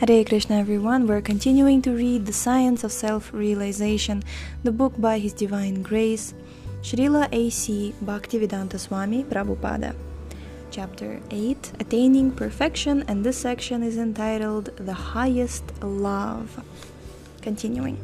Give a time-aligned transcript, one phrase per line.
[0.00, 1.06] Hare Krishna, everyone.
[1.06, 4.22] We're continuing to read The Science of Self Realization,
[4.64, 6.32] the book by His Divine Grace,
[6.80, 7.94] Srila A.C.
[8.02, 9.94] Bhaktivedanta Swami Prabhupada.
[10.70, 16.64] Chapter 8 Attaining Perfection, and this section is entitled The Highest Love.
[17.42, 17.98] Continuing.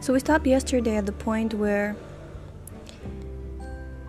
[0.00, 1.96] So, we stopped yesterday at the point where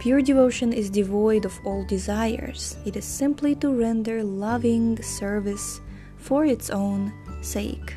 [0.05, 2.77] Pure devotion is devoid of all desires.
[2.85, 5.82] It is simply to render loving service
[6.15, 7.96] for its own sake.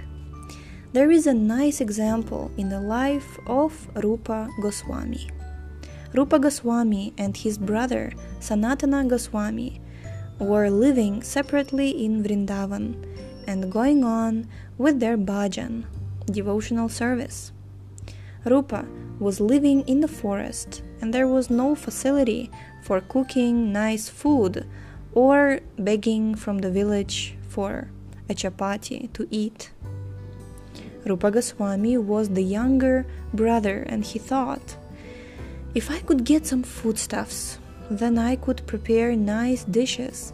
[0.95, 5.29] There is a nice example in the life of Rupa Goswami.
[6.15, 9.79] Rupa Goswami and his brother Sanatana Goswami
[10.39, 13.05] were living separately in Vrindavan
[13.47, 15.85] and going on with their bhajan,
[16.25, 17.53] devotional service.
[18.47, 18.89] Rupa
[19.21, 22.51] was living in the forest and there was no facility
[22.83, 24.67] for cooking nice food
[25.13, 27.91] or begging from the village for
[28.29, 29.71] a chapati to eat.
[31.05, 34.77] Rupa Goswami was the younger brother and he thought,
[35.75, 37.59] if I could get some foodstuffs,
[37.91, 40.33] then I could prepare nice dishes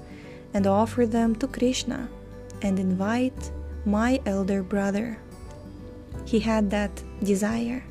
[0.53, 2.09] and offer them to Krishna
[2.63, 3.51] and invite
[3.85, 5.19] my elder brother.
[6.25, 7.85] He had that desire.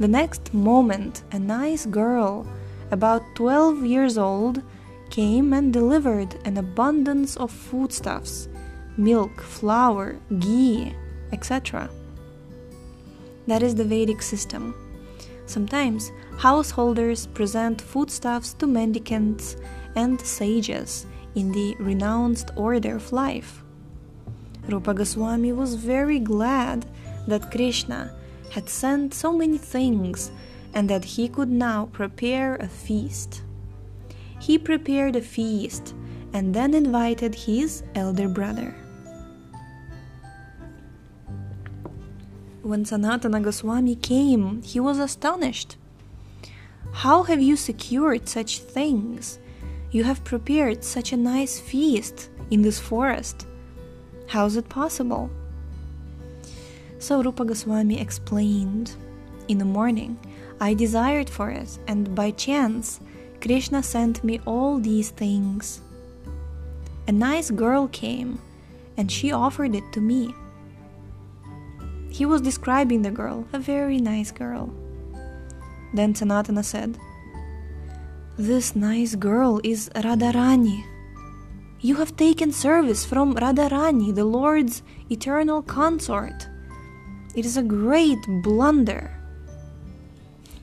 [0.00, 2.46] The next moment, a nice girl,
[2.90, 4.62] about 12 years old,
[5.10, 8.48] came and delivered an abundance of foodstuffs
[8.96, 10.94] milk, flour, ghee,
[11.32, 11.90] etc.
[13.46, 14.74] That is the Vedic system.
[15.44, 19.56] Sometimes householders present foodstuffs to mendicants
[19.96, 23.62] and sages in the renounced order of life.
[24.66, 26.86] Rupa Goswami was very glad
[27.26, 28.16] that Krishna
[28.50, 30.30] had sent so many things
[30.74, 33.42] and that he could now prepare a feast.
[34.40, 35.94] He prepared a feast
[36.32, 38.74] and then invited his elder brother.
[42.62, 45.76] When Sanatana Goswami came, he was astonished.
[46.92, 49.38] How have you secured such things?
[49.90, 53.46] You have prepared such a nice feast in this forest.
[54.28, 55.30] How is it possible?
[57.00, 58.92] So Rupa Goswami explained
[59.48, 60.18] In the morning,
[60.60, 63.00] I desired for it, and by chance,
[63.40, 65.80] Krishna sent me all these things.
[67.08, 68.38] A nice girl came,
[68.98, 70.34] and she offered it to me.
[72.10, 74.68] He was describing the girl, a very nice girl.
[75.94, 76.98] Then Sanatana said,
[78.36, 80.84] This nice girl is Radharani.
[81.80, 86.46] You have taken service from Radharani, the Lord's eternal consort.
[87.34, 89.16] It is a great blunder.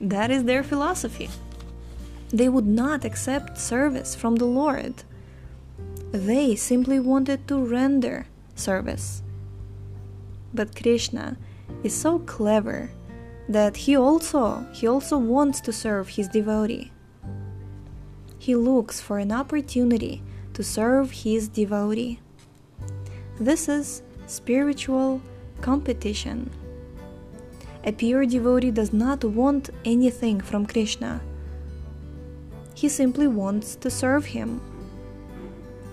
[0.01, 1.29] That is their philosophy.
[2.29, 5.03] They would not accept service from the Lord.
[6.11, 9.23] They simply wanted to render service.
[10.53, 11.37] But Krishna
[11.83, 12.89] is so clever
[13.47, 16.91] that he also he also wants to serve his devotee.
[18.39, 20.21] He looks for an opportunity
[20.53, 22.19] to serve his devotee.
[23.39, 25.21] This is spiritual
[25.61, 26.49] competition.
[27.83, 31.21] A pure devotee does not want anything from Krishna.
[32.73, 34.61] He simply wants to serve him.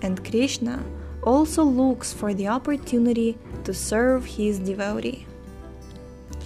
[0.01, 0.83] And Krishna
[1.23, 5.25] also looks for the opportunity to serve his devotee.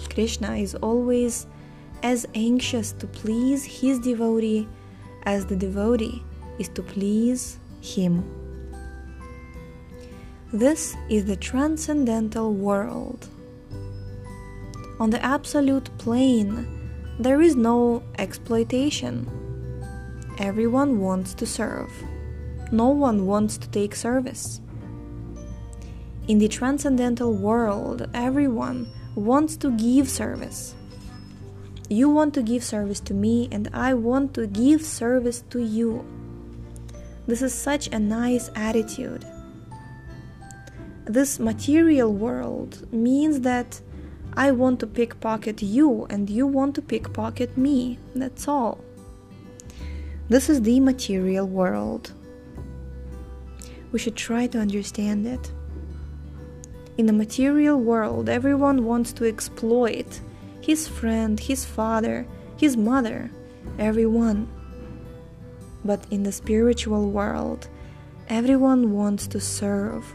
[0.08, 1.46] Krishna is always
[2.02, 4.68] as anxious to please his devotee
[5.24, 6.22] as the devotee
[6.58, 8.39] is to please him.
[10.52, 13.28] This is the transcendental world.
[14.98, 16.66] On the absolute plane,
[17.20, 19.30] there is no exploitation.
[20.38, 21.88] Everyone wants to serve.
[22.72, 24.60] No one wants to take service.
[26.26, 30.74] In the transcendental world, everyone wants to give service.
[31.88, 36.04] You want to give service to me, and I want to give service to you.
[37.28, 39.24] This is such a nice attitude
[41.04, 43.80] this material world means that
[44.34, 47.98] I want to pickpocket you and you want to pickpocket me.
[48.14, 48.78] That's all.
[50.28, 52.12] This is the material world.
[53.90, 55.50] We should try to understand it.
[56.96, 60.20] In the material world, everyone wants to exploit
[60.60, 62.26] his friend, his father,
[62.56, 63.30] his mother,
[63.78, 64.48] everyone.
[65.84, 67.68] But in the spiritual world,
[68.28, 70.14] everyone wants to serve.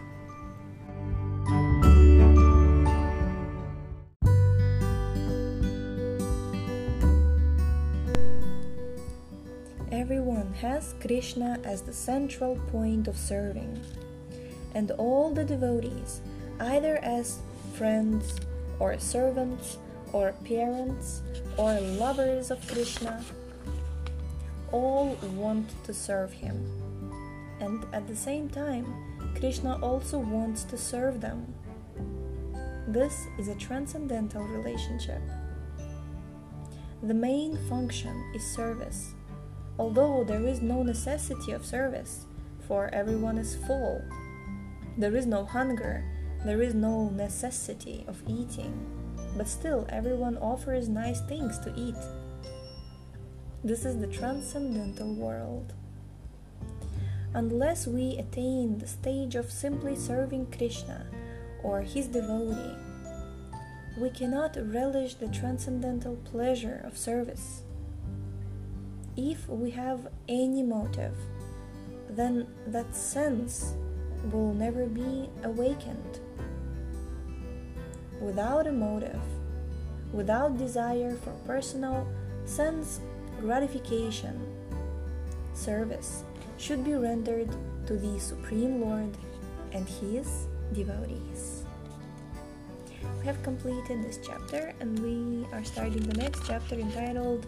[10.61, 13.79] Has Krishna as the central point of serving.
[14.75, 16.21] and all the devotees,
[16.59, 17.39] either as
[17.73, 18.35] friends
[18.77, 19.77] or servants
[20.11, 21.21] or parents
[21.57, 23.23] or lovers of Krishna,
[24.71, 26.57] all want to serve him.
[27.61, 28.85] And at the same time,
[29.39, 31.53] Krishna also wants to serve them.
[32.87, 35.21] This is a transcendental relationship.
[37.01, 39.13] The main function is service,
[39.77, 42.25] although there is no necessity of service,
[42.67, 44.01] for everyone is full.
[44.97, 46.03] There is no hunger,
[46.45, 48.73] there is no necessity of eating,
[49.35, 51.95] but still everyone offers nice things to eat.
[53.63, 55.73] This is the transcendental world.
[57.33, 61.05] Unless we attain the stage of simply serving Krishna
[61.63, 62.77] or his devotee,
[63.97, 67.64] we cannot relish the transcendental pleasure of service.
[69.17, 71.15] If we have any motive,
[72.09, 73.73] then that sense
[74.31, 76.19] will never be awakened.
[78.19, 79.21] Without a motive,
[80.11, 82.07] without desire for personal
[82.43, 82.99] sense
[83.39, 84.39] gratification,
[85.53, 86.23] service
[86.57, 87.49] should be rendered
[87.87, 89.15] to the Supreme Lord
[89.71, 91.63] and His devotees.
[93.19, 97.45] We have completed this chapter and we are starting the next chapter entitled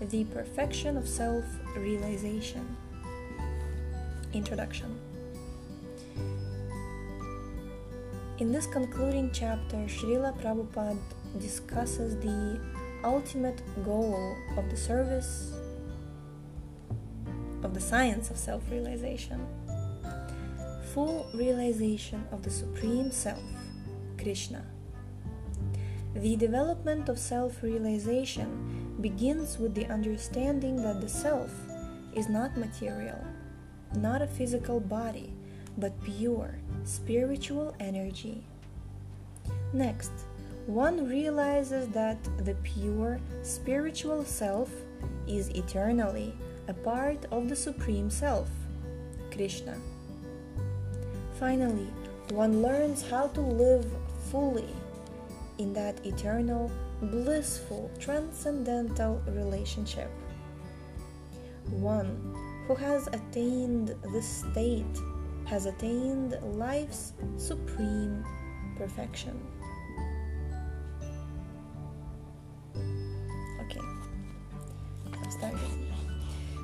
[0.00, 1.44] The Perfection of Self
[1.76, 2.76] Realization.
[4.32, 4.98] Introduction
[8.38, 10.98] In this concluding chapter, Srila Prabhupada
[11.38, 12.58] discusses the
[13.04, 15.52] ultimate goal of the service
[17.62, 19.46] of the science of self realization
[20.94, 23.38] full realization of the Supreme Self,
[24.18, 24.64] Krishna.
[26.14, 31.50] The development of self realization begins with the understanding that the self
[32.14, 33.22] is not material,
[33.94, 35.32] not a physical body,
[35.78, 38.42] but pure spiritual energy.
[39.72, 40.12] Next,
[40.66, 44.70] one realizes that the pure spiritual self
[45.26, 46.34] is eternally
[46.68, 48.48] a part of the Supreme Self,
[49.32, 49.76] Krishna.
[51.38, 51.88] Finally,
[52.30, 53.86] one learns how to live
[54.30, 54.68] fully
[55.58, 56.70] in that eternal,
[57.02, 60.10] blissful, transcendental relationship.
[61.70, 62.34] One
[62.66, 64.98] who has attained this state
[65.46, 68.24] has attained life's supreme
[68.76, 69.40] perfection.
[73.62, 73.80] Okay.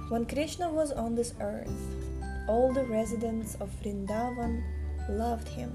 [0.08, 1.72] When Krishna was on this earth,
[2.48, 4.62] all the residents of Vrindavan
[5.08, 5.72] loved him.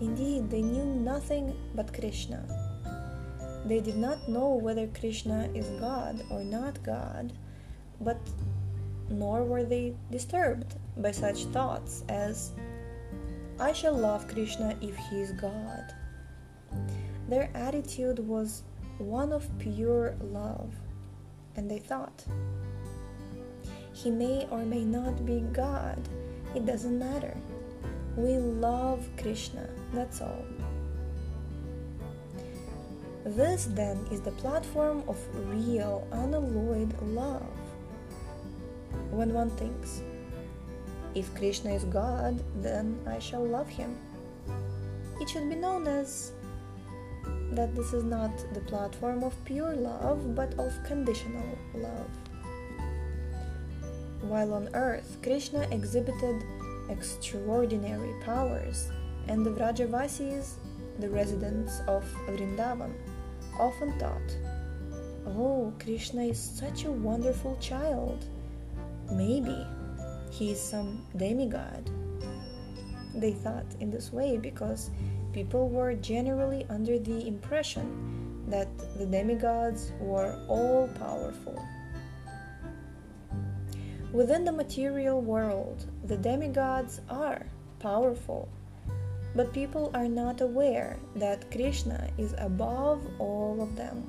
[0.00, 2.44] Indeed, they knew nothing but Krishna.
[3.64, 7.32] They did not know whether Krishna is God or not God,
[8.00, 8.18] but
[9.08, 12.52] nor were they disturbed by such thoughts as,
[13.60, 15.94] I shall love Krishna if he is God.
[17.28, 18.62] Their attitude was
[18.98, 20.74] one of pure love,
[21.56, 22.24] and they thought,
[23.92, 25.98] He may or may not be God,
[26.54, 27.36] it doesn't matter.
[28.16, 30.44] We love Krishna, that's all.
[33.24, 35.16] This then is the platform of
[35.48, 37.46] real, unalloyed love.
[39.10, 40.02] When one thinks,
[41.14, 43.96] if Krishna is God, then I shall love him.
[45.20, 46.32] It should be known as
[47.52, 52.10] that this is not the platform of pure love, but of conditional love.
[54.22, 56.42] While on earth, Krishna exhibited
[56.88, 58.90] extraordinary powers,
[59.28, 60.54] and the Vrajavasis,
[60.98, 62.92] the residents of Vrindavan,
[63.62, 64.30] often thought,
[65.24, 68.24] Oh, Krishna is such a wonderful child.
[69.12, 69.64] Maybe
[70.32, 71.88] he is some demigod.
[73.14, 74.90] They thought in this way because
[75.32, 77.86] people were generally under the impression
[78.48, 78.66] that
[78.98, 81.56] the demigods were all powerful.
[84.12, 87.46] Within the material world, the demigods are
[87.78, 88.48] powerful,
[89.34, 94.06] but people are not aware that Krishna is above all of them.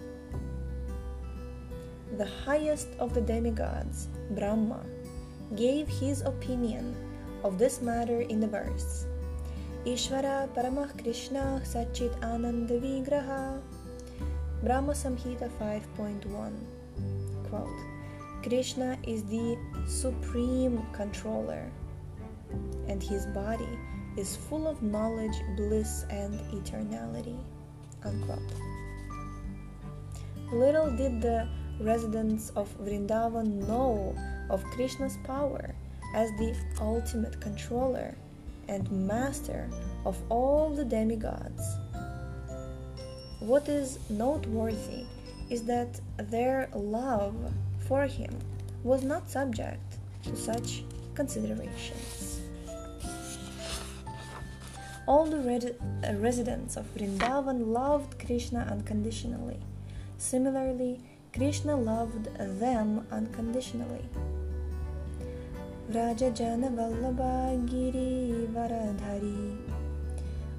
[2.17, 4.85] The highest of the demigods, Brahma,
[5.55, 6.95] gave his opinion
[7.43, 9.05] of this matter in the verse.
[9.85, 13.61] Ishvara Paramah Krishna Sachit Ananda Vigraha.
[14.63, 16.53] Brahma Samhita 5.1
[17.49, 17.67] Quote
[18.43, 21.69] Krishna is the supreme controller
[22.87, 23.77] and his body
[24.17, 27.37] is full of knowledge, bliss, and eternality.
[28.03, 28.39] Unquote.
[30.51, 31.47] Little did the
[31.79, 34.15] residents of Vrindavan know
[34.49, 35.73] of Krishna's power
[36.13, 38.15] as the ultimate controller
[38.67, 39.69] and master
[40.05, 41.77] of all the demigods.
[43.39, 45.05] What is noteworthy
[45.49, 47.35] is that their love
[47.87, 48.37] for him
[48.83, 50.83] was not subject to such
[51.15, 52.32] considerations.
[55.05, 55.75] All the
[56.07, 59.59] uh, residents of Vrindavan loved Krishna unconditionally.
[60.17, 61.01] Similarly,
[61.33, 64.05] Krishna loved them unconditionally.
[65.91, 69.57] Vrajajana Vallabha Giri Varadhari.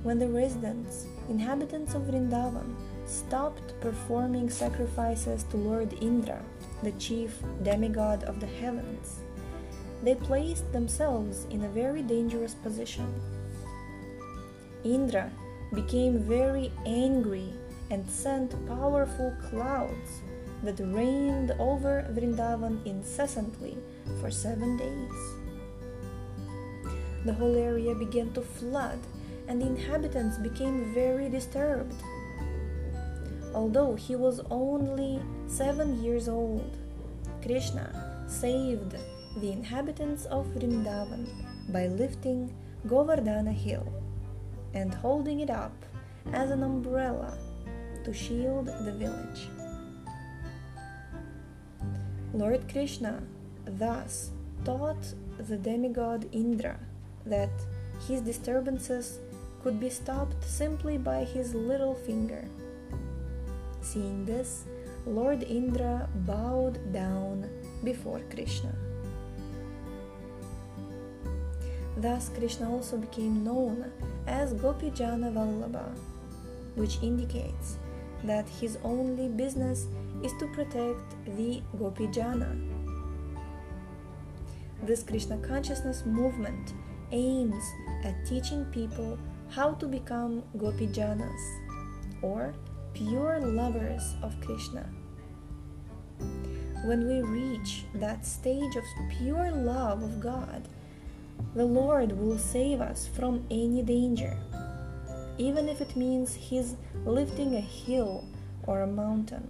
[0.02, 2.74] When the residents, inhabitants of Vrindavan,
[3.06, 6.42] stopped performing sacrifices to Lord Indra,
[6.82, 9.20] the chief demigod of the heavens,
[10.02, 13.08] they placed themselves in a very dangerous position.
[14.84, 15.30] Indra
[15.72, 17.52] became very angry
[17.90, 20.22] and sent powerful clouds
[20.62, 23.76] that rained over Vrindavan incessantly
[24.20, 25.20] for seven days.
[27.24, 28.98] The whole area began to flood,
[29.48, 31.94] and the inhabitants became very disturbed.
[33.54, 36.76] Although he was only seven years old,
[37.42, 38.96] Krishna saved
[39.40, 41.28] the inhabitants of Vrindavan
[41.72, 42.52] by lifting
[42.86, 43.86] Govardhana hill
[44.74, 45.72] and holding it up
[46.32, 47.36] as an umbrella
[48.04, 49.48] to shield the village.
[52.32, 53.22] Lord Krishna
[53.64, 54.30] thus
[54.64, 56.78] taught the demigod Indra
[57.26, 57.50] that
[58.08, 59.20] his disturbances
[59.62, 62.44] could be stopped simply by his little finger.
[63.80, 64.64] Seeing this,
[65.06, 67.48] Lord Indra bowed down
[67.82, 68.74] before Krishna.
[71.96, 73.90] Thus, Krishna also became known
[74.26, 75.96] as Gopijana Vallabha,
[76.74, 77.78] which indicates
[78.24, 79.86] that his only business
[80.22, 82.58] is to protect the Gopijana.
[84.82, 86.74] This Krishna consciousness movement
[87.10, 87.64] aims
[88.04, 89.18] at teaching people
[89.50, 91.60] how to become Gopijanas,
[92.22, 92.54] or
[92.92, 94.88] pure lovers of Krishna.
[96.84, 98.84] When we reach that stage of
[99.18, 100.68] pure love of God,
[101.54, 104.36] the Lord will save us from any danger,
[105.38, 106.74] even if it means He's
[107.04, 108.24] lifting a hill
[108.66, 109.48] or a mountain.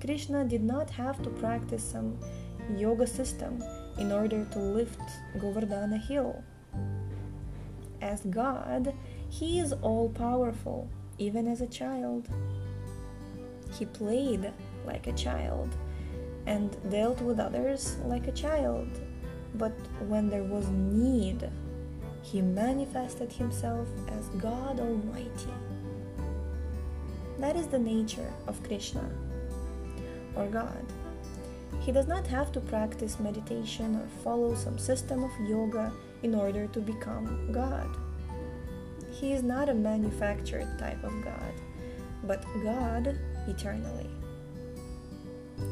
[0.00, 2.18] Krishna did not have to practice some
[2.76, 3.62] yoga system
[3.98, 5.00] in order to lift
[5.38, 6.42] Govardhana hill.
[8.00, 8.94] As God,
[9.28, 12.28] He is all powerful, even as a child.
[13.72, 14.52] He played
[14.86, 15.74] like a child
[16.46, 18.88] and dealt with others like a child
[19.54, 19.72] but
[20.08, 21.48] when there was need,
[22.22, 25.54] he manifested himself as God Almighty.
[27.38, 29.08] That is the nature of Krishna,
[30.34, 30.84] or God.
[31.80, 36.66] He does not have to practice meditation or follow some system of yoga in order
[36.66, 37.88] to become God.
[39.10, 41.54] He is not a manufactured type of God,
[42.24, 44.10] but God eternally.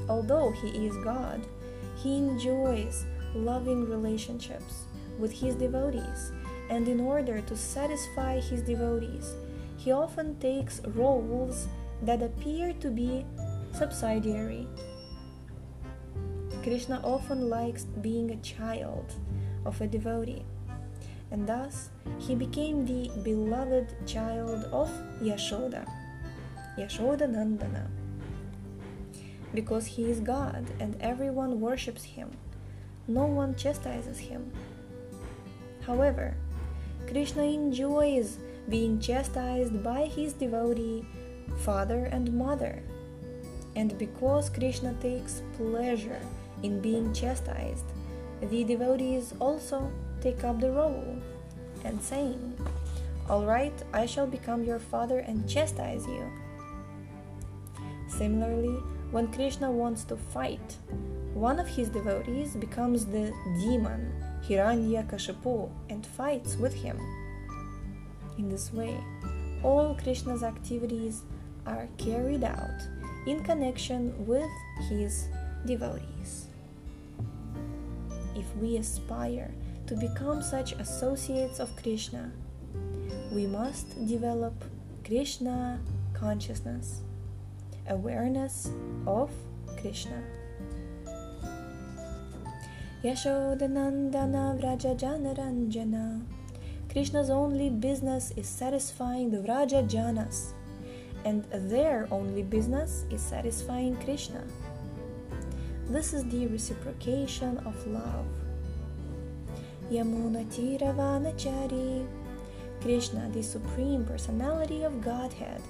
[0.08, 1.46] Although he is God,
[1.96, 3.04] he enjoys
[3.36, 4.86] loving relationships
[5.18, 6.32] with his devotees,
[6.70, 9.34] and in order to satisfy his devotees,
[9.76, 11.68] he often takes roles
[12.02, 13.24] that appear to be
[13.72, 14.66] subsidiary.
[16.62, 19.14] Krishna often likes being a child
[19.64, 20.44] of a devotee,
[21.30, 24.90] and thus he became the beloved child of
[25.22, 25.86] Yashoda,
[26.78, 27.86] Yashoda Nandana,
[29.54, 32.30] because he is God and everyone worships him
[33.08, 34.50] no one chastises him.
[35.86, 36.36] However,
[37.06, 41.06] Krishna enjoys being chastised by his devotee,
[41.58, 42.82] father and mother.
[43.76, 46.20] And because Krishna takes pleasure
[46.62, 47.84] in being chastised,
[48.40, 51.16] the devotees also take up the role
[51.84, 52.56] and saying,
[53.30, 56.24] Alright, I shall become your father and chastise you.
[58.08, 58.76] Similarly,
[59.10, 60.76] when Krishna wants to fight,
[61.36, 64.10] one of his devotees becomes the demon
[64.48, 66.98] Hiranyakashipu and fights with him.
[68.38, 68.98] In this way,
[69.62, 71.24] all Krishna's activities
[71.66, 72.80] are carried out
[73.26, 74.48] in connection with
[74.88, 75.28] his
[75.66, 76.46] devotees.
[78.34, 79.52] If we aspire
[79.88, 82.32] to become such associates of Krishna,
[83.30, 84.54] we must develop
[85.04, 85.80] Krishna
[86.14, 87.02] consciousness,
[87.88, 88.70] awareness
[89.06, 89.30] of
[89.78, 90.22] Krishna.
[93.06, 96.22] Yashodanandana Vrajajanaranjana.
[96.90, 100.54] Krishna's only business is satisfying the Vrajajanas,
[101.24, 104.42] and their only business is satisfying Krishna.
[105.88, 108.26] This is the reciprocation of love.
[109.88, 112.04] Yamuna Tiravanachari.
[112.80, 115.62] Krishna, the Supreme Personality of Godhead,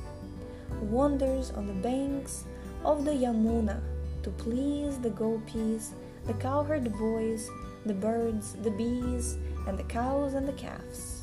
[0.81, 2.45] wanders on the banks
[2.83, 3.79] of the Yamuna
[4.23, 5.93] to please the gopis,
[6.27, 7.51] the cowherd boys,
[7.85, 11.23] the birds, the bees, and the cows and the calves.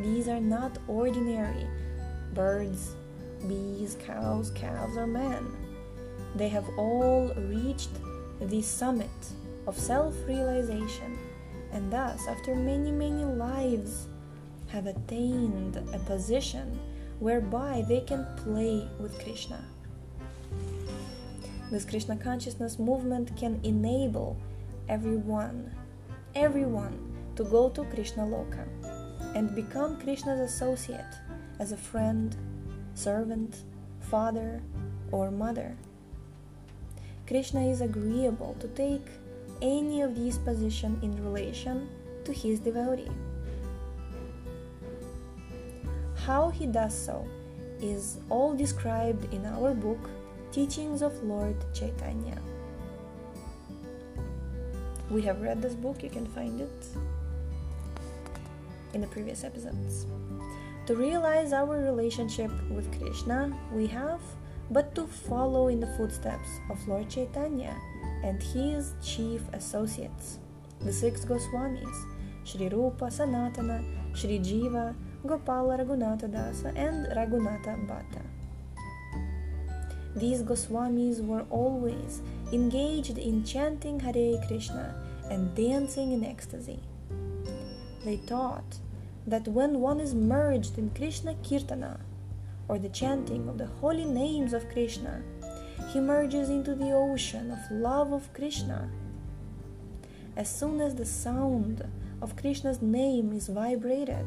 [0.00, 1.66] These are not ordinary
[2.34, 2.94] birds,
[3.46, 5.46] bees, cows, calves, or men.
[6.34, 7.90] They have all reached
[8.40, 9.10] the summit
[9.66, 11.18] of self realization
[11.74, 14.06] and thus, after many, many lives,
[14.68, 16.78] have attained a position
[17.18, 19.64] whereby they can play with Krishna.
[21.70, 24.36] This Krishna consciousness movement can enable
[24.88, 25.74] everyone,
[26.34, 26.98] everyone
[27.36, 28.66] to go to Krishna Loka
[29.34, 31.14] and become Krishna's associate
[31.58, 32.36] as a friend,
[32.94, 33.56] servant,
[34.00, 34.62] father,
[35.10, 35.76] or mother.
[37.26, 39.08] Krishna is agreeable to take
[39.62, 41.88] any of these positions in relation
[42.24, 43.10] to his devotee.
[46.14, 47.26] How he does so
[47.80, 50.10] is all described in our book
[50.54, 52.38] Teachings of Lord Chaitanya.
[55.10, 56.86] We have read this book, you can find it
[58.92, 60.06] in the previous episodes.
[60.86, 64.20] To realize our relationship with Krishna, we have
[64.70, 67.74] but to follow in the footsteps of Lord Chaitanya
[68.22, 70.38] and his chief associates,
[70.82, 71.96] the six Goswamis,
[72.44, 73.82] Sri Rupa, Sanatana,
[74.16, 74.94] Sri Jiva,
[75.26, 78.33] Gopala Raghunatha Dasa, and Raghunatha Bhatta.
[80.16, 84.94] These Goswamis were always engaged in chanting Hare Krishna
[85.30, 86.80] and dancing in ecstasy.
[88.04, 88.78] They taught
[89.26, 91.98] that when one is merged in Krishna Kirtana,
[92.68, 95.22] or the chanting of the holy names of Krishna,
[95.92, 98.88] he merges into the ocean of love of Krishna.
[100.36, 101.84] As soon as the sound
[102.22, 104.26] of Krishna's name is vibrated,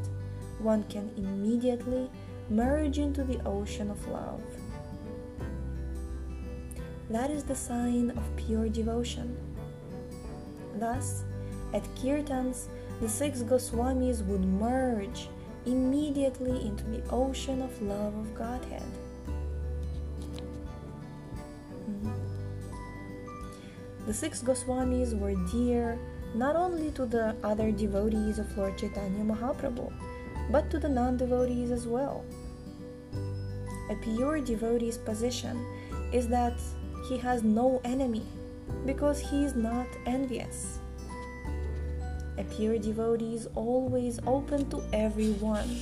[0.60, 2.10] one can immediately
[2.50, 4.41] merge into the ocean of love.
[7.10, 9.38] That is the sign of pure devotion.
[10.76, 11.24] Thus,
[11.74, 12.67] at Kirtans,
[13.02, 15.30] the six Goswamis would merge
[15.65, 18.84] immediately into the ocean of love of Godhead.
[21.86, 22.10] Hmm.
[24.06, 25.98] The six Goswamis were dear
[26.34, 29.91] not only to the other devotees of Lord Chaitanya Mahaprabhu,
[30.50, 32.26] but to the non devotees as well.
[33.89, 35.65] A pure devotee's position
[36.12, 36.54] is that
[37.08, 38.26] he has no enemy
[38.86, 40.80] because he is not envious.
[42.38, 45.80] A pure devotee is always open to everyone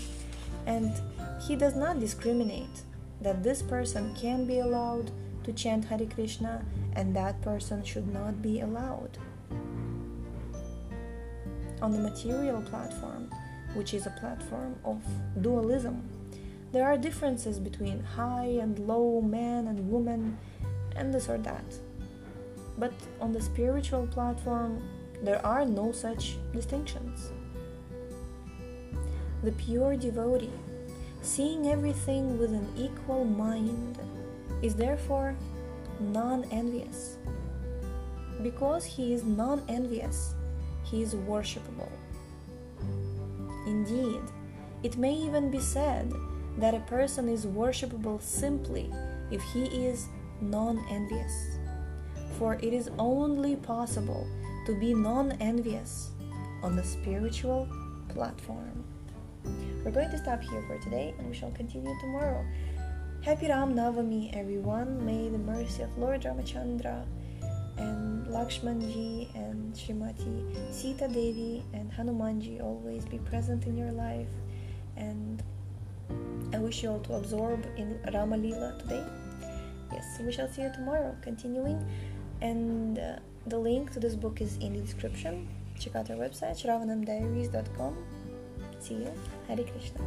[0.66, 0.94] and
[1.42, 2.84] he does not discriminate
[3.22, 5.12] that this person can be allowed
[5.44, 9.18] to chant Hare Krishna and that person should not be allowed.
[11.82, 13.30] On the material platform,
[13.74, 15.02] which is a platform of
[15.42, 16.08] dualism,
[16.72, 20.38] there are differences between high and low man and woman
[20.96, 21.66] and this or that.
[22.78, 24.84] But on the spiritual platform,
[25.22, 27.32] there are no such distinctions.
[29.44, 30.52] The pure devotee,
[31.22, 34.00] seeing everything with an equal mind,
[34.62, 35.36] is therefore
[36.00, 37.18] non envious.
[38.42, 40.36] Because he is non envious,
[40.84, 41.92] he is worshipable.
[43.66, 44.22] Indeed,
[44.84, 46.12] it may even be said
[46.58, 48.92] that a person is worshipable simply
[49.32, 50.08] if he is
[50.42, 51.58] non envious.
[52.38, 54.28] For it is only possible
[54.66, 56.12] to be non envious
[56.64, 57.68] on the spiritual
[58.10, 58.84] platform.
[59.84, 62.44] We're going to stop here for today and we shall continue tomorrow.
[63.24, 65.06] Happy Ram Navami, everyone.
[65.06, 67.06] May the mercy of Lord Ramachandra
[67.78, 74.30] and Lakshmanji and Srimati Sita Devi and Hanumanji always be present in your life.
[74.96, 75.44] And
[76.54, 79.04] I wish you all to absorb in Rama Lila today.
[79.92, 81.16] Yes, we shall see you tomorrow.
[81.22, 81.84] Continuing,
[82.42, 83.18] and uh,
[83.48, 85.48] the link to this book is in the description.
[85.80, 87.96] Check out our website, shravanamdiaries.com.
[88.80, 89.12] See you.
[89.48, 90.02] Hare Krishna.